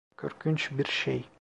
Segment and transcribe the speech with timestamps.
[0.17, 1.25] Korkunç bir şey.